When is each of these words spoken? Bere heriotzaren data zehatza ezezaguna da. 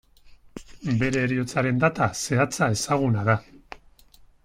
Bere 1.01 1.21
heriotzaren 1.27 1.83
data 1.85 2.09
zehatza 2.25 2.71
ezezaguna 2.77 3.27
da. 3.33 3.37